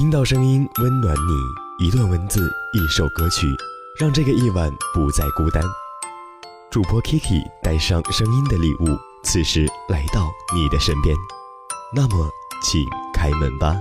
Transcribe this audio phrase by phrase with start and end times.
[0.00, 3.46] 听到声音温暖你，一段文字，一首歌曲，
[3.98, 5.62] 让这个夜晚不再孤单。
[6.70, 11.14] 主播 Kiki 带上声音的礼物，此时来到你的身边。
[11.94, 12.30] 那么，
[12.62, 12.82] 请
[13.12, 13.78] 开门吧。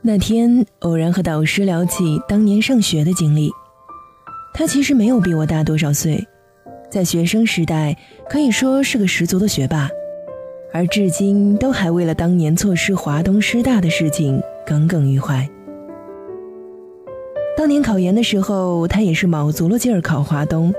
[0.00, 3.50] 那天偶然和导师聊起当年上学的经历，
[4.54, 6.24] 他其实没有比我大多少岁，
[6.90, 7.96] 在学生时代
[8.30, 9.90] 可以说是个十足的学霸，
[10.72, 15.46] 而至今都还为了当年错失华东师大的事情耿耿于怀。
[17.56, 20.72] 当年考研的时候，他也是卯足了劲儿考华东，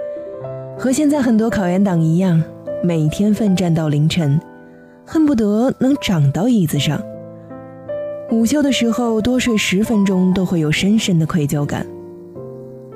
[0.77, 2.41] 和现在很多考研党一样，
[2.81, 4.39] 每天奋战到凌晨，
[5.05, 6.99] 恨不得能长到椅子上。
[8.31, 11.85] 午休的时候多睡十分钟都会有深深的愧疚感。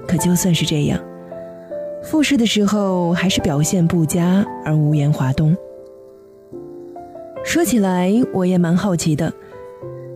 [0.07, 0.99] 可就算是这样，
[2.03, 5.55] 复试的时候还是表现不佳而无缘华东。
[7.43, 9.33] 说起来我也蛮好奇的，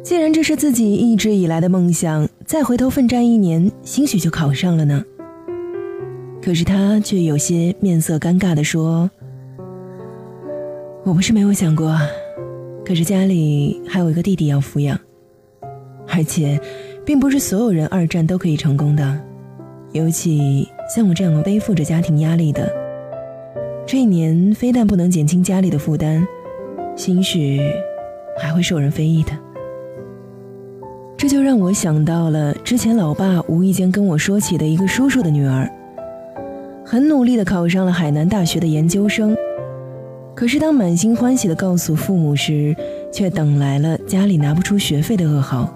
[0.03, 5.03] 既然这是自己一直以来的梦想，再回头奋战一年，兴许就考上了呢。
[6.41, 9.09] 可是他却有些面色尴尬地说
[11.03, 11.97] ：“我不是没有想过，
[12.85, 14.97] 可是家里还有一个弟弟要抚养。”
[16.07, 16.59] 而且，
[17.03, 19.19] 并不是所有人二战都可以成功的，
[19.93, 22.69] 尤其像我这样背负着家庭压力的，
[23.85, 26.25] 这一年非但不能减轻家里的负担，
[26.95, 27.59] 兴许
[28.37, 29.31] 还会受人非议的。
[31.17, 35.67] 这就让我想到了之前老爸无意间跟我说起的一个叔叔的女儿，
[36.85, 39.35] 很努力的考上了海南大学的研究生，
[40.35, 42.75] 可是当满心欢喜的告诉父母时，
[43.11, 45.73] 却等来了家里拿不出学费的噩耗。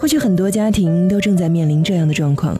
[0.00, 2.56] 或许很多家庭都正在面临这样的状况：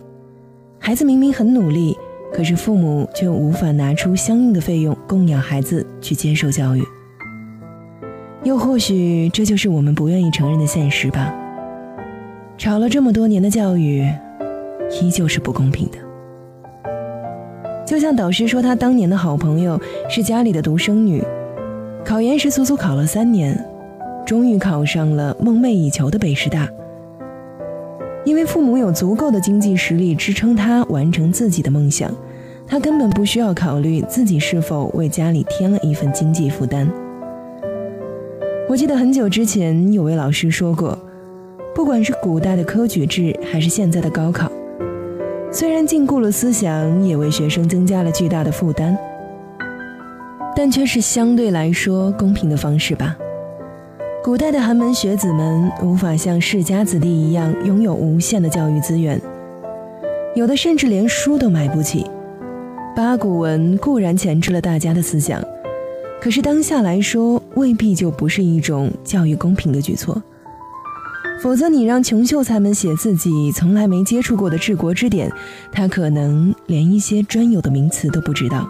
[0.81, 1.97] 孩子明明很努力，
[2.33, 6.83] 可是父母却无法拿出相应的费用供养孩子去接受教育。
[8.43, 11.32] 又或许这就是我们不愿意承认的现实吧。
[12.56, 14.05] 吵了这么多年的教育，
[15.00, 15.99] 依旧是不公平的。
[17.87, 21.22] 就像导师说，他当年的好朋友是家里的独生女，
[22.05, 23.65] 考研时足足考了三年，
[24.26, 26.69] 终于考上了梦寐以求的北师大。
[28.25, 32.15] 因为父母有足够的经济实力支撑他完成自己的梦想，
[32.67, 36.87] 他根本不需要考虑自己是否为家里添了一份经济负担。
[38.69, 40.99] 我记得很久之前有位老师说过，
[41.75, 44.53] 不管是古代的科举制还是现在的高考，
[45.50, 48.95] 虽然禁锢了思想，也为学生增加了巨大的负担，
[50.55, 53.17] 但却是相对来说公平的方式吧。
[54.28, 59.19] 古代的寒门学子们无法像世家子弟一样拥有无限的教育资源，
[60.37, 62.05] 有的甚至连书都买不起。
[62.94, 65.43] 八股文固然钳制了大家的思想，
[66.21, 70.22] 可是当下来说，未必就不是一种教育公平的举措。
[71.43, 75.33] 否则，你让穷秀才们写自己从来没接触过的治国之典，
[75.72, 78.69] 他可能连一些专有的名词都不知道。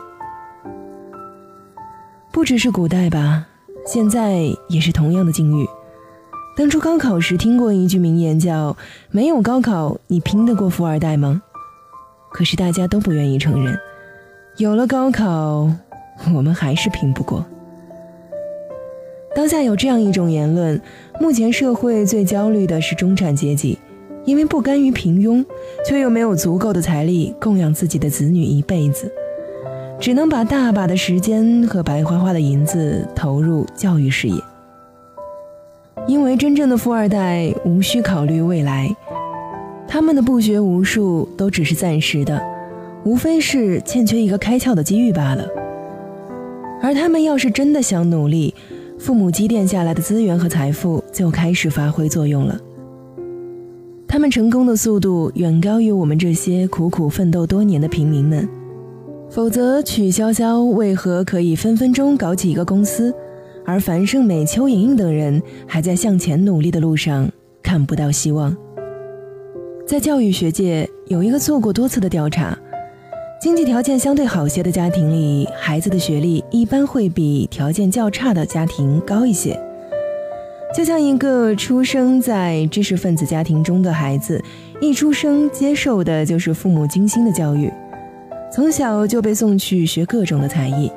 [2.31, 3.49] 不只是古代吧。
[3.91, 5.67] 现在也是同样的境遇。
[6.55, 8.77] 当初高考时听过一句名言，叫
[9.11, 11.41] “没有高考，你拼得过富二代吗？”
[12.31, 13.75] 可是大家都不愿意承认，
[14.59, 15.71] 有了高考，
[16.35, 17.43] 我们还是拼不过。
[19.35, 20.79] 当下有这样一种言论：
[21.19, 23.79] 目前社会最焦虑的是中产阶级，
[24.27, 25.43] 因为不甘于平庸，
[25.87, 29.11] 却又没有足够的财力供养自己的子女一辈子。
[30.01, 34.41] 只能把大把的时间和白花花的银子投入教育事业，
[36.07, 38.95] 因为真正的富二代无需考虑未来，
[39.89, 42.41] 他们的不学无术都只是暂时的，
[43.05, 45.45] 无非是欠缺一个开窍的机遇罢了。
[46.81, 48.55] 而他们要是真的想努力，
[49.01, 52.57] 父母积淀下来的资源和财富就开始发挥作用了，
[54.07, 58.49] 他们成功的速度远高于我们这些苦苦奋斗多年的平民们。
[59.31, 63.15] 否则，曲筱绡为何可以分分钟搞起一个公司，
[63.65, 67.31] 而樊胜美、邱莹莹等人还在向前努力的路上
[67.63, 68.57] 看不到希望？
[69.87, 72.59] 在教育学界有一个做过多次的调查，
[73.39, 79.59] 经济条件相对好些的家庭里，孩子的学历一般会比条件较差的家庭高一些。
[80.75, 84.43] 就像一个出生在知识分子家庭中的孩子，
[84.81, 87.71] 一出生接受的就是父母精心的教育。
[88.51, 90.91] 从小就被送去学各种的才艺，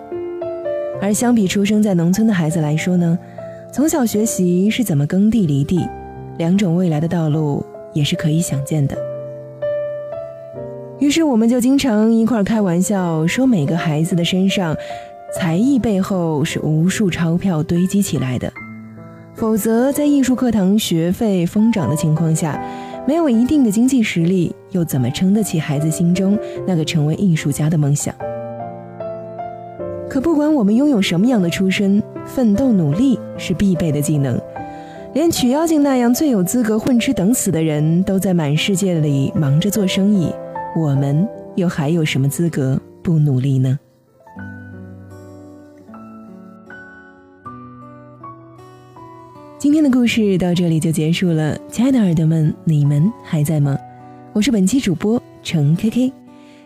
[1.02, 3.20] 而相比出生在农村的孩子来说呢，
[3.74, 5.86] 从小学习是怎么耕地犁地，
[6.38, 8.98] 两种未来的道路也是可以想见的。
[11.00, 14.76] 于是我们就经常一块开玩笑说，每个孩子的身上
[15.36, 18.52] 才艺背后是无数钞票堆积起来的。
[19.34, 22.62] 否则，在艺术课堂学费疯涨的情况下，
[23.08, 26.38] 没有一定的经济实力，又怎么撑得起孩子心中
[26.68, 28.14] 那个成为艺术家的梦想？
[30.10, 34.40] 可不管我们拥有什么样的出身，奋斗努力是必备的技能。
[35.14, 40.32] 连曲妖精那样最有资格混吃等死的人都在满世界里忙着做生意，
[40.76, 43.78] 我们又还有什么资格不努力呢？
[49.62, 53.78] 今天的故事到这里就结束了，亲爱的耳朵们，你们还在吗？
[54.34, 56.14] 我是本期主播程 K K。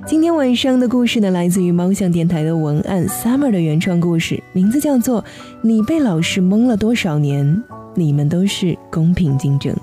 [0.06, 5.21] 今天晚上的故事呢，来自于猫巷电台的文案 Summer 的原创故事，名字叫做
[5.62, 7.45] 《你被老师蒙了多少年》。
[7.95, 9.75] 你们都是公平竞争。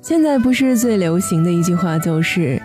[0.00, 2.58] 现在不是最流行的一句话就是：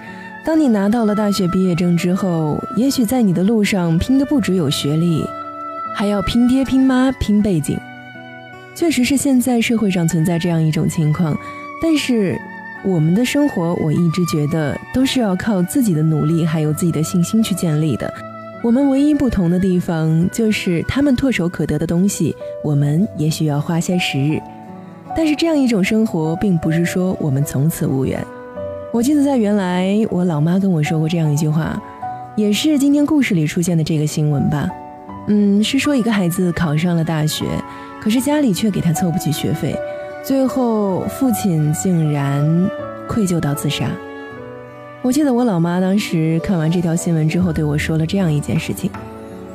[0.45, 5.21] 当你拿到了大学毕业证之后，也许在你的路上拼的不只有学历，
[5.93, 7.77] 还要拼爹拼妈拼背景。
[8.79, 11.37] 确实是现在社会上存在这样一种情况，
[11.81, 12.39] 但是
[12.81, 18.09] 我们的生活，我一直觉得都是要靠自己的努力还有自己的信心去建立的。
[18.63, 22.33] 我们唯一不同的地方就是，他们唾手可得的东西，
[22.63, 24.39] 我们也许要花些时日。
[25.13, 28.25] 但是这样一种生活，并不是说我们从此无缘。
[28.93, 31.77] 我记得在原来，我老妈跟我说过这样一句话，
[32.37, 34.69] 也是今天故事里出现的这个新闻吧。
[35.27, 37.45] 嗯，是说一个孩子考上了大学，
[38.01, 39.77] 可是家里却给他凑不起学费，
[40.23, 42.69] 最后父亲竟然
[43.07, 43.89] 愧疚到自杀。
[45.01, 48.89] 我记得我老妈当时看完这条新闻之后对我说了这样一件事情，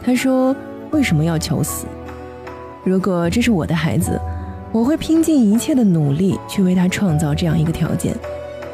[0.02, 0.54] 她说
[0.90, 1.86] ：“为什么要求死？
[2.82, 4.20] 如果这是我的孩子，
[4.72, 8.14] 我会拼尽一切的努力去为他创造这样一个条件。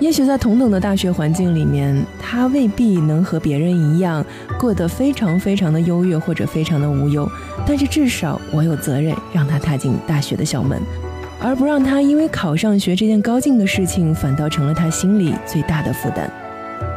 [0.01, 4.25] 也许在同等的大学环境里面，他未必能和别人一样
[4.59, 7.31] 过得非常非常的优越或者非常的无忧，
[7.67, 10.81] 但是至少我有责任让他踏进大学的校门，
[11.39, 16.31] 而不让他因为考上学这件高兴的事情，反倒成了他心里最大的负担。”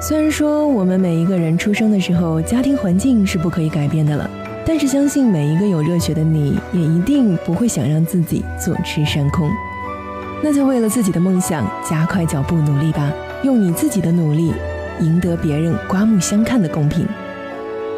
[0.02, 4.30] 虽然说我们每一个人出生的时候，家庭环境是不可以改变的了，
[4.66, 9.50] 但是相信每一个有热血的你，也一定不会想让自己坐吃山空。
[10.46, 13.10] 那就为了自己的梦想加快脚步努力吧，
[13.44, 14.52] 用你自己的努力
[15.00, 17.08] 赢得别人刮目相看的公平。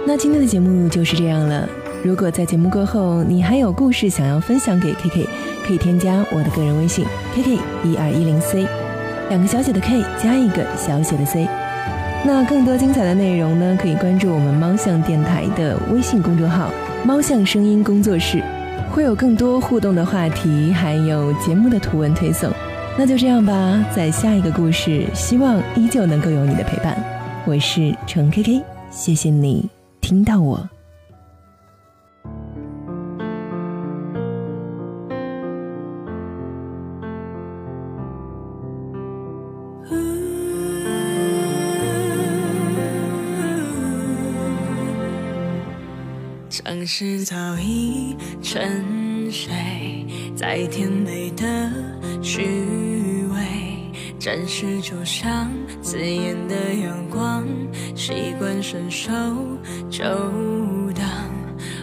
[0.05, 1.67] 那今天的节目就是这样了。
[2.03, 5.27] 如果在节目过后你还有故事想要分享给 K K，
[5.65, 7.03] 可以添加我的个人微信
[7.33, 8.67] K K 一二一零 C，
[9.29, 11.47] 两个小写的 K 加一个小写的 C。
[12.23, 16.69] 那更多精彩的内容呢，可以关注我们猫巷电台的微信公众号
[17.03, 18.43] “猫巷声音工作室”，
[18.95, 22.49] 会有更多互动的话题，还有节目的图文推送。
[22.97, 26.97] 那就这样吧，在下一个故事，希望依旧能够有你的陪伴。
[27.45, 29.69] 我是程 K K，谢谢你
[29.99, 30.69] 听到我。
[46.85, 49.51] 城市早已沉睡
[50.35, 51.71] 在甜美的
[52.21, 52.43] 虚
[53.33, 53.39] 伪，
[54.19, 55.51] 暂时就像
[55.81, 57.43] 刺眼的阳光，
[57.95, 59.11] 习惯伸手
[59.89, 60.03] 就
[60.93, 61.09] 挡。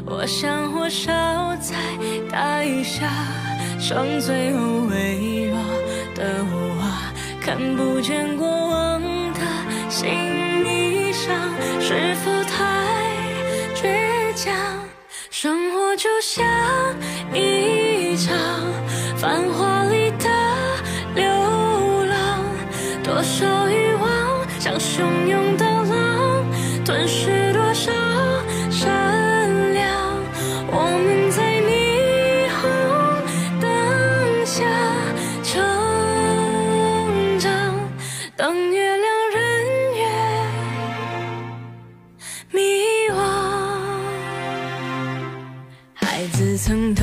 [0.07, 1.11] 我像火烧
[1.57, 1.75] 在
[2.31, 3.11] 大雨下，
[3.81, 5.57] 剩最后微弱
[6.15, 7.11] 的我，
[7.41, 9.41] 看不见过往的
[9.91, 10.09] 心
[10.62, 11.37] 理伤，
[11.81, 12.42] 是否
[15.93, 16.43] 我就像
[17.35, 18.35] 一场
[19.19, 19.72] 繁华
[46.64, 47.02] 曾都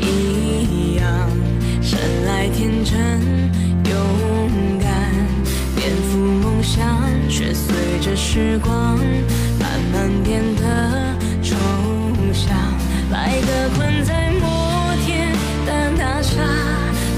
[0.00, 1.28] 一样，
[1.82, 3.20] 生来天真
[3.90, 5.12] 勇敢，
[5.74, 8.96] 颠覆梦想，却随着时光
[9.58, 11.56] 慢慢变得抽
[12.32, 12.56] 象。
[13.10, 15.32] 白鸽困在摩天
[15.66, 16.40] 的大厦，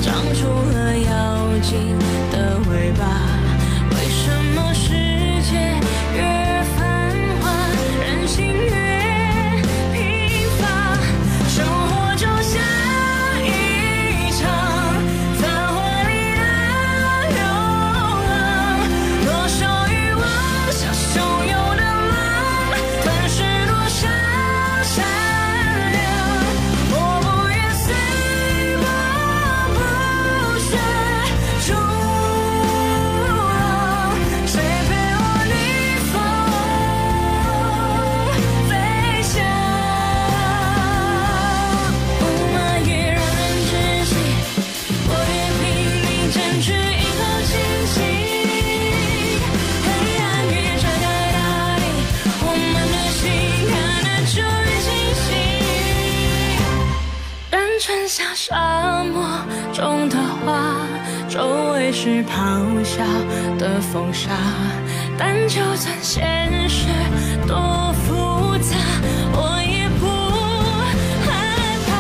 [0.01, 1.99] 长出了妖精
[2.31, 3.32] 的尾巴。
[62.05, 63.05] 是咆哮
[63.59, 64.31] 的风沙。
[65.17, 66.89] 但就算现实
[67.47, 68.75] 多复杂，
[69.33, 70.07] 我也不
[71.25, 71.31] 害
[71.87, 71.93] 怕。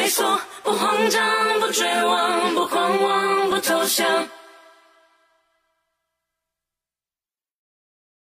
[0.00, 4.39] 没错不慌张不绝望不狂妄不投降。